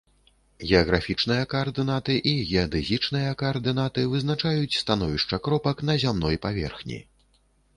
[0.69, 6.99] Геаграфічныя каардынаты і геадэзічныя каардынаты вызначаюць становішча кропак на зямной паверхні.